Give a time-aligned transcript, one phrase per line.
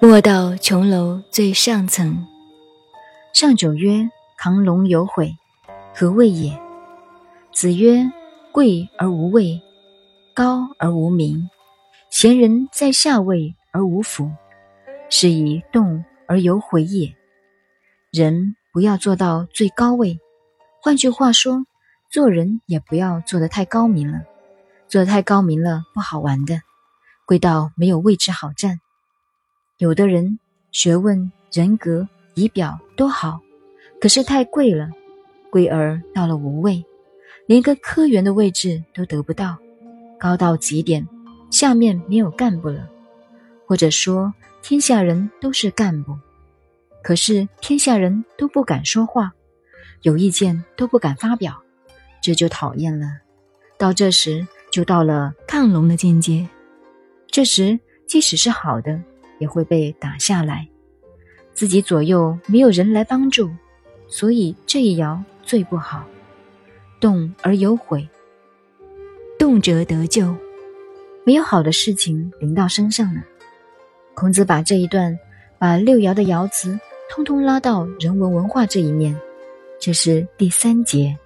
[0.00, 2.24] 莫到琼楼最上层。
[3.34, 4.08] 上九曰
[4.38, 5.36] ：“亢龙有悔，
[5.92, 6.56] 何谓也？”
[7.52, 8.08] 子曰
[8.52, 9.60] ：“贵而无位，
[10.34, 11.50] 高而无名，
[12.10, 14.30] 贤人在下位而无辅，
[15.10, 17.16] 是以动而有悔也。
[18.12, 20.20] 人不要做到最高位，
[20.80, 21.64] 换句话说，
[22.08, 24.20] 做人也不要做得太高明了。
[24.86, 26.62] 做得太高明了，不好玩的，
[27.26, 28.78] 贵到没有位置好站。”
[29.78, 30.40] 有的人
[30.72, 33.40] 学问、人格、仪表都好，
[34.00, 34.90] 可是太贵了，
[35.52, 36.84] 贵而到了无位，
[37.46, 39.56] 连个科员的位置都得不到，
[40.18, 41.06] 高到极点，
[41.48, 42.88] 下面没有干部了。
[43.68, 46.18] 或者说，天下人都是干部，
[47.00, 49.32] 可是天下人都不敢说话，
[50.02, 51.56] 有意见都不敢发表，
[52.20, 53.06] 这就讨厌了。
[53.76, 56.48] 到这时，就到了亢龙的境界。
[57.28, 59.00] 这时，即使是好的。
[59.38, 60.68] 也会被打下来，
[61.54, 63.50] 自己左右没有人来帮助，
[64.06, 66.04] 所以这一爻最不好。
[67.00, 68.08] 动而有悔，
[69.38, 70.34] 动辄得咎，
[71.24, 73.22] 没有好的事情临到身上呢。
[74.14, 75.16] 孔子把这一段，
[75.58, 76.78] 把六爻的爻辞
[77.08, 79.16] 通通拉到人文文化这一面，
[79.78, 81.16] 这是第三节。